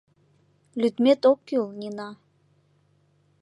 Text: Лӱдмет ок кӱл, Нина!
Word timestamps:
Лӱдмет 0.81 1.21
ок 1.31 1.39
кӱл, 1.47 1.65
Нина! 1.79 2.09